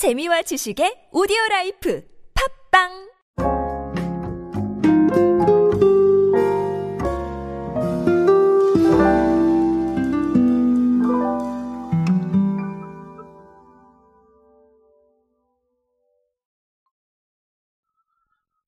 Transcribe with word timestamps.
재미와 0.00 0.40
지식의 0.40 1.12
오디오 1.12 1.36
life 1.50 2.02
팟빵 2.72 2.88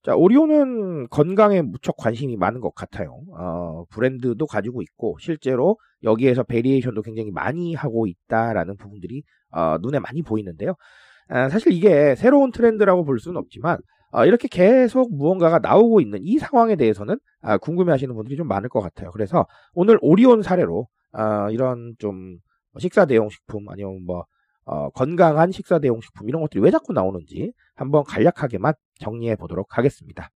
자, 0.03 0.15
오리온은 0.15 1.07
건강에 1.07 1.63
무척 1.63 1.97
관심이 1.97 2.37
많은 2.37 2.61
것 2.61 2.75
같아요. 2.75 3.21
어, 3.31 3.85
브랜드도 3.89 4.45
가지고 4.45 4.83
있고, 4.83 5.17
실제로 5.19 5.79
여기에서 6.03 6.43
variation도 6.43 7.01
굉장히 7.01 7.31
많이 7.31 7.73
하고 7.73 8.05
있다라는 8.05 8.77
부분들이 8.77 9.23
어, 9.49 9.77
눈에 9.81 9.97
많이 9.97 10.21
보이는데요. 10.21 10.75
아, 11.29 11.49
사실 11.49 11.71
이게 11.71 12.15
새로운 12.15 12.51
트렌드라고 12.51 13.05
볼 13.05 13.19
수는 13.19 13.37
없지만, 13.37 13.77
어, 14.11 14.25
이렇게 14.25 14.47
계속 14.47 15.15
무언가가 15.15 15.59
나오고 15.59 15.99
있는 15.99 16.19
이 16.21 16.37
상황에 16.37 16.75
대해서는 16.75 17.17
아, 17.41 17.57
궁금해 17.57 17.91
하시는 17.91 18.13
분들이 18.13 18.35
좀 18.37 18.47
많을 18.47 18.69
것 18.69 18.79
같아요. 18.79 19.11
그래서 19.11 19.47
오늘 19.73 19.97
오리온 20.01 20.43
사례로 20.43 20.87
아, 21.13 21.49
이런 21.49 21.95
좀 21.97 22.37
식사 22.77 23.05
대용 23.05 23.29
식품 23.29 23.67
아니면 23.69 24.05
뭐 24.05 24.25
어, 24.65 24.89
건강한 24.91 25.51
식사 25.51 25.79
대용 25.79 25.99
식품 25.99 26.29
이런 26.29 26.41
것들이 26.41 26.61
왜 26.61 26.71
자꾸 26.71 26.93
나오는지 26.93 27.53
한번 27.75 28.03
간략하게만 28.03 28.73
정리해 28.99 29.35
보도록 29.35 29.77
하겠습니다. 29.77 30.29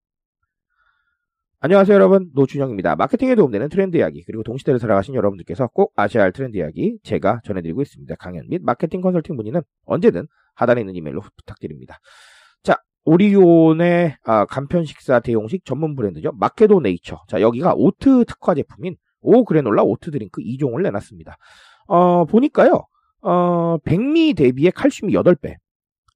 안녕하세요 1.68 1.96
여러분 1.96 2.32
노준영입니다. 2.34 2.96
마케팅에 2.96 3.36
도움되는 3.36 3.68
트렌드 3.68 3.98
이야기 3.98 4.24
그리고 4.26 4.42
동시대를 4.42 4.80
살아가신 4.80 5.16
여러분들께서 5.16 5.68
꼭 5.68 5.92
아셔야 5.98 6.24
할 6.24 6.32
트렌드 6.32 6.56
이야기 6.56 6.98
제가 7.04 7.42
전해드리고 7.44 7.82
있습니다. 7.82 8.16
강연 8.16 8.48
및 8.48 8.62
마케팅 8.64 9.02
컨설팅 9.02 9.36
문의는 9.36 9.62
언제든 9.84 10.28
하단에 10.56 10.80
있는 10.80 10.96
이메일로 10.96 11.20
부탁드립니다. 11.36 12.00
자 12.64 12.78
오리온의 13.04 14.16
아, 14.24 14.46
간편 14.46 14.86
식사 14.86 15.20
대용식 15.20 15.66
전문 15.66 15.98
브랜드죠. 15.98 16.32
마켓오 16.40 16.80
네이처. 16.80 17.24
자 17.28 17.42
여기가 17.42 17.74
oat 17.76 18.24
특화 18.24 18.56
제품인 18.56 18.96
오 19.20 19.44
그래놀라 19.44 19.84
oat 19.84 20.10
드링크 20.10 20.42
2종을 20.42 20.84
내놨습니다. 20.84 21.36
어, 21.88 22.24
보니까요. 22.24 22.86
어, 23.24 23.78
백미 23.84 24.36
대비의 24.36 24.72
칼슘이 24.72 25.12
8배, 25.12 25.56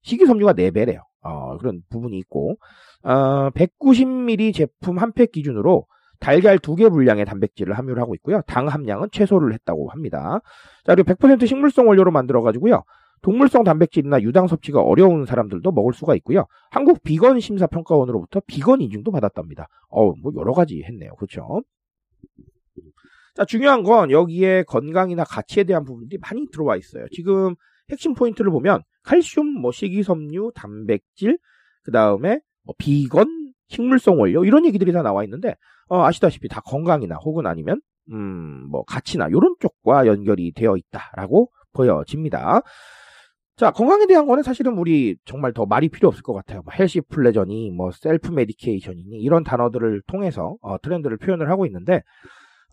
식이섬유가 0.04 0.54
4배래요. 0.54 1.11
어, 1.22 1.58
그런 1.58 1.82
부분이 1.90 2.18
있고, 2.20 2.58
어, 3.04 3.50
190ml 3.52 4.54
제품 4.54 4.98
한 5.00 5.12
팩 5.14 5.32
기준으로 5.32 5.86
달걀 6.20 6.60
두 6.60 6.76
개 6.76 6.88
분량의 6.90 7.26
단백질을 7.26 7.78
함유를 7.78 8.02
하고 8.02 8.14
있고요. 8.16 8.42
당 8.48 8.68
함량은 8.68 9.10
최소를 9.12 9.54
했다고 9.54 9.90
합니다. 9.90 10.40
자, 10.86 10.96
그리고 10.96 11.12
100% 11.14 11.48
식물성 11.48 11.88
원료로 11.88 12.12
만들어 12.12 12.42
가지고요. 12.44 12.84
동물성 13.24 13.64
단백질이나 13.64 14.22
유당 14.22 14.48
섭취가 14.48 14.82
어려운 14.82 15.26
사람들도 15.26 15.72
먹을 15.72 15.94
수가 15.94 16.16
있고요. 16.16 16.46
한국 16.72 17.04
비건 17.04 17.40
심사 17.40 17.68
평가원으로부터 17.68 18.42
비건 18.48 18.82
인증도 18.82 19.12
받았답니다. 19.12 19.68
어, 19.90 20.12
뭐 20.22 20.32
여러 20.38 20.54
가지 20.54 20.84
했네요. 20.84 21.14
그렇죠? 21.16 21.62
자, 23.36 23.46
중요한 23.46 23.84
건 23.84 24.12
여기에 24.12 24.64
건강이나 24.64 25.24
가치에 25.24 25.64
대한 25.64 25.86
부분들이 25.86 26.20
많이 26.20 26.48
들어와 26.52 26.76
있어요. 26.76 27.06
지금 27.12 27.56
핵심 27.92 28.14
포인트를 28.14 28.52
보면 28.52 28.82
칼슘, 29.04 29.46
뭐 29.46 29.72
식이섬유, 29.72 30.52
단백질, 30.56 31.38
그 31.84 31.92
다음에 31.92 32.40
뭐 32.64 32.76
비건, 32.78 33.54
식물성 33.68 34.20
원료 34.20 34.46
이런 34.46 34.66
얘기들이 34.66 34.92
다 34.92 35.02
나와 35.02 35.24
있는데 35.24 35.56
어, 35.88 36.04
아시다시피 36.04 36.48
다 36.48 36.62
건강이나 36.62 37.16
혹은 37.16 37.48
아니면 37.48 37.82
음, 38.12 38.68
뭐 38.70 38.84
가치나 38.84 39.28
이런 39.28 39.56
쪽과 39.60 40.08
연결이 40.08 40.52
되어 40.54 40.76
있다라고 40.76 41.52
보여집니다. 41.74 42.62
자, 43.56 43.72
건강에 43.72 44.08
대한 44.08 44.26
거는 44.26 44.44
사실은 44.44 44.78
우리 44.78 45.18
정말 45.26 45.54
더 45.54 45.66
말이 45.66 45.90
필요 45.90 46.08
없을 46.08 46.24
것 46.24 46.34
같아요. 46.34 46.62
뭐 46.64 46.74
healthy 46.74 47.02
pleasure니, 47.02 47.70
뭐 47.72 47.92
self 47.92 48.32
medication이니 48.32 49.18
이런 49.18 49.44
단어들을 49.44 50.02
통해서 50.08 50.56
어, 50.62 50.82
트렌드를 50.82 51.18
표현을 51.18 51.50
하고 51.50 51.66
있는데 51.66 52.02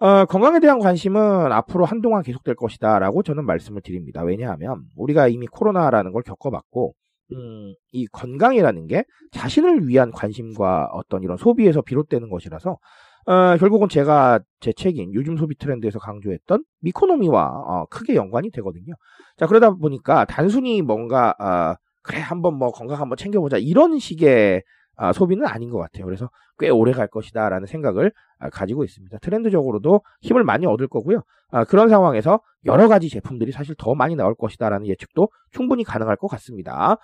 어, 0.01 0.25
건강에 0.27 0.61
대한 0.61 0.79
관심은 0.79 1.51
앞으로 1.53 1.85
한동안 1.85 2.23
계속될 2.23 2.55
것이다라고 2.55 3.23
저는 3.23 3.45
말씀을 3.45 3.83
드립니다. 3.83 4.23
왜냐하면 4.23 4.85
우리가 4.97 5.29
이미 5.29 5.47
코로나라는 5.47 6.13
걸 6.13 6.23
겪어봤고, 6.23 6.95
음, 7.33 7.75
이 7.93 8.07
건강이라는 8.07 8.87
게 8.87 9.05
자신을 9.33 9.89
위한 9.89 10.13
관심과 10.13 10.91
어떤 10.93 11.23
이런 11.23 11.37
소비에서 11.37 11.83
비롯되는 11.83 12.31
것이라서, 12.31 12.79
어, 13.27 13.57
결국은 13.59 13.89
제가 13.89 14.41
제 14.61 14.73
책인 14.73 15.13
요즘 15.15 15.37
소비 15.37 15.57
트렌드에서 15.57 15.99
강조했던 15.99 16.65
미코노미와 16.81 17.47
어, 17.67 17.87
크게 17.91 18.15
연관이 18.15 18.51
되거든요. 18.53 18.95
자, 19.37 19.47
그러다 19.47 19.71
보니까 19.73 20.25
단순히 20.25 20.81
뭔가, 20.81 21.35
어, 21.41 21.75
그래, 22.03 22.21
한번 22.21 22.55
뭐 22.55 22.71
건강 22.71 23.01
한번 23.01 23.17
챙겨보자. 23.19 23.59
이런 23.59 23.99
식의 23.99 24.63
아, 24.99 25.13
소비는 25.13 25.47
아닌 25.47 25.71
것 25.71 25.79
같아요. 25.79 26.05
그래서 26.05 26.29
꽤 26.59 26.69
오래 26.69 26.93
갈 26.93 27.07
것이다라는 27.07 27.67
생각을 27.67 28.13
아, 28.41 28.51
가지고 28.51 28.85
있습니다. 28.85 29.17
트렌드적으로도 29.19 30.03
힘을 30.21 30.43
많이 30.43 30.67
얻을 30.67 30.89
거고요. 30.89 31.23
아, 31.51 31.65
그런 31.65 31.89
상황에서 31.89 32.41
여러 32.67 32.89
가지 32.89 33.09
제품들이 33.09 33.53
사실 33.53 33.77
더 33.79 33.95
많이 33.95 34.17
나올 34.17 34.35
것이다라는 34.35 34.89
예측도 34.89 35.31
충분히 35.53 35.85
가능할 35.85 36.17
것 36.17 36.27
같습니다. 36.27 36.97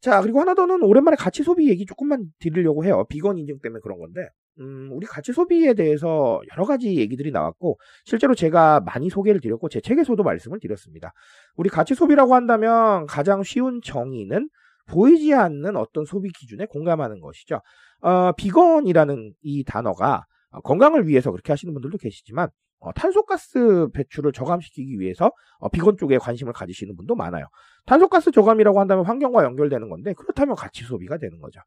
자, 0.00 0.20
그리고 0.22 0.40
하나 0.40 0.54
더는 0.54 0.82
오랜만에 0.82 1.16
가치 1.16 1.44
소비 1.44 1.68
얘기 1.70 1.86
조금만 1.86 2.24
드리려고 2.40 2.84
해요. 2.84 3.04
비건 3.08 3.38
인증 3.38 3.60
때문에 3.60 3.80
그런 3.80 3.98
건데, 3.98 4.28
음, 4.58 4.88
우리 4.92 5.06
가치 5.06 5.32
소비에 5.32 5.74
대해서 5.74 6.40
여러 6.52 6.64
가지 6.64 6.96
얘기들이 6.96 7.30
나왔고, 7.30 7.78
실제로 8.04 8.34
제가 8.34 8.80
많이 8.80 9.08
소개를 9.08 9.40
드렸고, 9.40 9.68
제 9.68 9.80
책에서도 9.80 10.20
말씀을 10.22 10.58
드렸습니다. 10.58 11.12
우리 11.54 11.68
가치 11.68 11.94
소비라고 11.94 12.34
한다면 12.34 13.06
가장 13.06 13.42
쉬운 13.42 13.80
정의는 13.84 14.48
보이지 14.90 15.34
않는 15.34 15.76
어떤 15.76 16.04
소비 16.04 16.30
기준에 16.30 16.66
공감하는 16.66 17.20
것이죠. 17.20 17.60
어, 18.00 18.32
비건이라는 18.32 19.34
이 19.42 19.64
단어가 19.64 20.24
건강을 20.64 21.06
위해서 21.06 21.30
그렇게 21.30 21.52
하시는 21.52 21.72
분들도 21.72 21.98
계시지만 21.98 22.48
어, 22.80 22.92
탄소가스 22.92 23.88
배출을 23.92 24.32
저감시키기 24.32 24.98
위해서 24.98 25.30
어, 25.58 25.68
비건 25.68 25.96
쪽에 25.98 26.18
관심을 26.18 26.52
가지시는 26.52 26.96
분도 26.96 27.14
많아요. 27.14 27.46
탄소가스 27.86 28.30
저감이라고 28.32 28.80
한다면 28.80 29.04
환경과 29.04 29.44
연결되는 29.44 29.88
건데 29.88 30.14
그렇다면 30.14 30.56
가치 30.56 30.84
소비가 30.84 31.18
되는 31.18 31.40
거죠. 31.40 31.60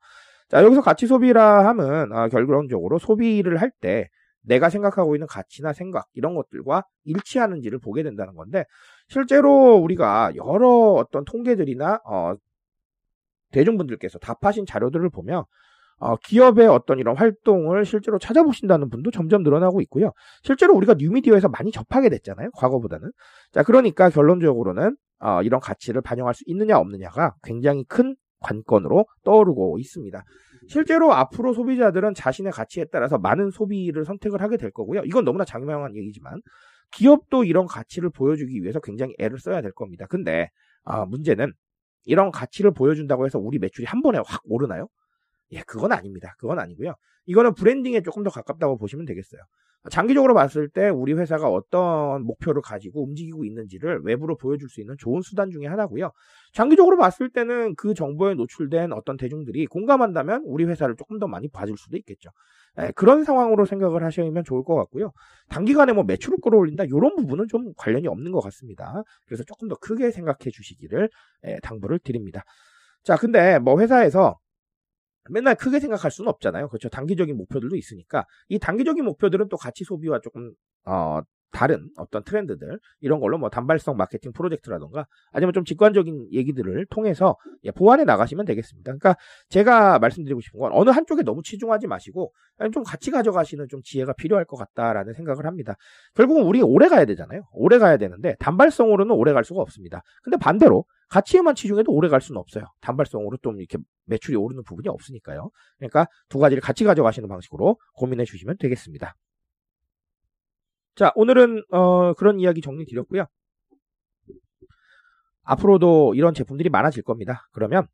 자 0.49 0.63
여기서 0.63 0.81
가치 0.81 1.07
소비라 1.07 1.67
하면 1.69 2.11
어, 2.11 2.27
결론적으로 2.29 2.99
소비를 2.99 3.61
할 3.61 3.71
때 3.79 4.09
내가 4.45 4.69
생각하고 4.69 5.15
있는 5.15 5.25
가치나 5.27 5.71
생각 5.71 6.07
이런 6.13 6.35
것들과 6.35 6.83
일치하는지를 7.05 7.79
보게 7.79 8.03
된다는 8.03 8.35
건데 8.35 8.65
실제로 9.07 9.75
우리가 9.77 10.33
여러 10.35 10.67
어떤 10.97 11.23
통계들이나 11.25 12.01
어, 12.05 12.33
대중분들께서 13.53 14.19
답하신 14.19 14.65
자료들을 14.65 15.09
보면 15.09 15.45
어, 15.99 16.17
기업의 16.17 16.67
어떤 16.67 16.99
이런 16.99 17.15
활동을 17.15 17.85
실제로 17.85 18.19
찾아보신다는 18.19 18.89
분도 18.89 19.09
점점 19.09 19.43
늘어나고 19.43 19.79
있고요. 19.81 20.11
실제로 20.41 20.75
우리가 20.75 20.95
뉴미디어에서 20.95 21.47
많이 21.47 21.71
접하게 21.71 22.09
됐잖아요. 22.09 22.51
과거보다는. 22.51 23.11
자, 23.53 23.63
그러니까 23.63 24.09
결론적으로는 24.09 24.97
어, 25.19 25.41
이런 25.43 25.61
가치를 25.61 26.01
반영할 26.01 26.33
수 26.33 26.43
있느냐 26.47 26.77
없느냐가 26.77 27.35
굉장히 27.43 27.85
큰 27.85 28.15
관건으로 28.41 29.05
떠오르고 29.23 29.79
있습니다. 29.79 30.21
실제로 30.67 31.13
앞으로 31.13 31.53
소비자들은 31.53 32.13
자신의 32.13 32.51
가치에 32.51 32.85
따라서 32.91 33.17
많은 33.17 33.51
소비를 33.51 34.03
선택을 34.03 34.41
하게 34.41 34.57
될 34.57 34.71
거고요. 34.71 35.03
이건 35.05 35.23
너무나 35.23 35.45
장명한 35.45 35.95
얘기지만 35.95 36.41
기업도 36.91 37.45
이런 37.45 37.65
가치를 37.65 38.09
보여주기 38.09 38.61
위해서 38.61 38.79
굉장히 38.81 39.13
애를 39.19 39.39
써야 39.39 39.61
될 39.61 39.71
겁니다. 39.71 40.05
근데 40.09 40.49
어, 40.83 41.05
문제는 41.05 41.53
이런 42.05 42.31
가치를 42.31 42.71
보여준다고 42.71 43.25
해서 43.25 43.39
우리 43.39 43.59
매출이 43.59 43.85
한 43.85 44.01
번에 44.01 44.19
확 44.25 44.41
오르나요? 44.45 44.87
예, 45.51 45.61
그건 45.67 45.91
아닙니다. 45.91 46.35
그건 46.39 46.59
아니고요. 46.59 46.93
이거는 47.25 47.53
브랜딩에 47.53 48.01
조금 48.01 48.23
더 48.23 48.29
가깝다고 48.29 48.77
보시면 48.77 49.05
되겠어요. 49.05 49.41
장기적으로 49.89 50.33
봤을 50.33 50.69
때 50.69 50.87
우리 50.87 51.13
회사가 51.13 51.49
어떤 51.49 52.23
목표를 52.23 52.61
가지고 52.61 53.03
움직이고 53.03 53.43
있는지를 53.43 54.01
외부로 54.03 54.37
보여줄 54.37 54.69
수 54.69 54.79
있는 54.79 54.95
좋은 54.97 55.21
수단 55.21 55.51
중의 55.51 55.67
하나고요. 55.67 56.11
장기적으로 56.53 56.97
봤을 56.97 57.29
때는 57.29 57.75
그 57.75 57.93
정보에 57.93 58.33
노출된 58.35 58.93
어떤 58.93 59.17
대중들이 59.17 59.65
공감한다면 59.65 60.43
우리 60.45 60.63
회사를 60.63 60.95
조금 60.95 61.19
더 61.19 61.27
많이 61.27 61.49
봐줄 61.49 61.77
수도 61.77 61.97
있겠죠. 61.97 62.29
예, 62.79 62.91
그런 62.95 63.23
상황으로 63.23 63.65
생각을 63.65 64.03
하시면 64.03 64.43
좋을 64.45 64.63
것 64.63 64.75
같고요. 64.75 65.11
단기간에 65.49 65.93
뭐 65.93 66.03
매출을 66.03 66.39
끌어올린다 66.41 66.85
이런 66.85 67.15
부분은 67.15 67.47
좀 67.47 67.73
관련이 67.77 68.07
없는 68.07 68.31
것 68.31 68.39
같습니다. 68.41 69.03
그래서 69.27 69.43
조금 69.43 69.67
더 69.67 69.75
크게 69.75 70.11
생각해 70.11 70.49
주시기를 70.51 71.09
예, 71.45 71.57
당부를 71.61 71.99
드립니다. 71.99 72.43
자, 73.03 73.15
근데 73.17 73.59
뭐 73.59 73.79
회사에서 73.79 74.37
맨날 75.29 75.55
크게 75.55 75.79
생각할 75.79 76.11
수는 76.11 76.29
없잖아요. 76.29 76.67
그렇죠. 76.67 76.89
단기적인 76.89 77.37
목표들도 77.37 77.75
있으니까 77.75 78.25
이 78.49 78.59
단기적인 78.59 79.05
목표들은 79.05 79.49
또 79.49 79.57
가치 79.57 79.83
소비와 79.83 80.19
조금 80.21 80.51
어, 80.85 81.21
다른 81.53 81.87
어떤 81.97 82.23
트렌드들 82.23 82.79
이런 82.99 83.19
걸로 83.19 83.37
뭐 83.37 83.49
단발성 83.49 83.95
마케팅 83.95 84.33
프로젝트라던가 84.33 85.05
아니면 85.31 85.53
좀 85.53 85.63
직관적인 85.63 86.29
얘기들을 86.33 86.87
통해서 86.89 87.37
예, 87.63 87.71
보완해 87.71 88.03
나가시면 88.03 88.45
되겠습니다. 88.45 88.91
그러니까 88.91 89.15
제가 89.49 89.99
말씀드리고 89.99 90.41
싶은 90.41 90.59
건 90.59 90.71
어느 90.73 90.89
한쪽에 90.89 91.21
너무 91.21 91.43
치중하지 91.43 91.87
마시고 91.87 92.33
좀 92.73 92.83
같이 92.83 93.11
가져가시는 93.11 93.67
좀 93.69 93.81
지혜가 93.83 94.13
필요할 94.13 94.45
것 94.45 94.57
같다라는 94.57 95.13
생각을 95.13 95.45
합니다. 95.45 95.75
결국은 96.15 96.43
우리 96.43 96.61
오래 96.61 96.89
가야 96.89 97.05
되잖아요. 97.05 97.43
오래 97.53 97.77
가야 97.77 97.97
되는데 97.97 98.35
단발성으로는 98.39 99.15
오래 99.15 99.31
갈 99.31 99.43
수가 99.43 99.61
없습니다. 99.61 100.01
근데 100.23 100.37
반대로 100.37 100.85
가치에만 101.09 101.53
치중해도 101.53 101.91
오래 101.91 102.09
갈 102.09 102.19
수는 102.19 102.39
없어요. 102.39 102.65
단발성으로 102.81 103.37
좀 103.43 103.59
이렇게 103.59 103.77
매출이 104.05 104.35
오르는 104.35 104.63
부분이 104.63 104.89
없으니까요. 104.89 105.51
그러니까 105.77 106.07
두 106.29 106.39
가지를 106.39 106.61
같이 106.61 106.83
가져가시는 106.83 107.29
방식으로 107.29 107.77
고민해 107.93 108.25
주시면 108.25 108.57
되겠습니다. 108.59 109.13
자, 110.95 111.11
오늘은 111.15 111.63
어, 111.71 112.13
그런 112.13 112.39
이야기 112.39 112.61
정리 112.61 112.85
드렸고요. 112.85 113.25
앞으로도 115.43 116.13
이런 116.15 116.33
제품들이 116.33 116.69
많아질 116.69 117.03
겁니다. 117.03 117.47
그러면 117.51 117.87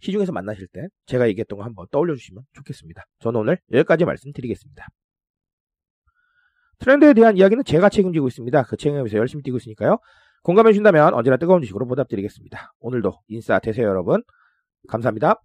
시중에서 0.00 0.32
만나실 0.32 0.66
때 0.72 0.88
제가 1.06 1.28
얘기했던 1.28 1.58
거 1.58 1.64
한번 1.64 1.86
떠올려 1.90 2.14
주시면 2.14 2.44
좋겠습니다. 2.54 3.04
저는 3.20 3.40
오늘 3.40 3.58
여기까지 3.72 4.04
말씀드리겠습니다. 4.04 4.88
트렌드에 6.78 7.14
대한 7.14 7.36
이야기는 7.36 7.64
제가 7.64 7.88
책임지고 7.88 8.28
있습니다. 8.28 8.62
그 8.64 8.76
책임에서 8.76 9.16
열심히 9.16 9.42
뛰고 9.42 9.58
있으니까요. 9.58 9.98
공감해 10.42 10.72
주신다면 10.72 11.14
언제나 11.14 11.36
뜨거운 11.36 11.62
주식으로 11.62 11.86
보답드리겠습니다. 11.86 12.72
오늘도 12.80 13.20
인싸 13.28 13.58
되세요 13.60 13.86
여러분. 13.86 14.22
감사합니다. 14.88 15.40